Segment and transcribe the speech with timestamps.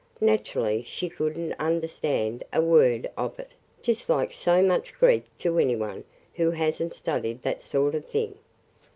[0.19, 3.53] Naturally she could n't understand a word of it–
[3.83, 8.07] just like so much Greek to any one who has n't studied that sort of
[8.07, 8.39] thing!"